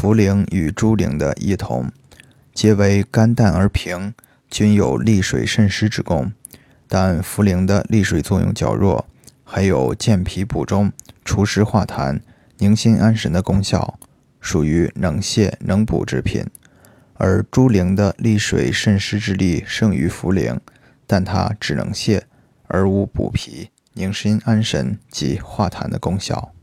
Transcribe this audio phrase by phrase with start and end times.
[0.00, 1.92] 茯苓与猪苓的异同，
[2.54, 4.14] 皆为甘淡而平，
[4.48, 6.32] 均有利水渗湿之功。
[6.88, 9.06] 但茯苓的利水作用较弱，
[9.44, 10.90] 还有健脾补中、
[11.22, 12.18] 除湿化痰、
[12.56, 13.98] 宁心安神的功效，
[14.40, 16.46] 属于能泻能补之品。
[17.16, 20.58] 而猪苓的利水渗湿之力胜于茯苓，
[21.06, 22.22] 但它只能泻，
[22.68, 26.54] 而无补脾、宁心安神及化痰的功效。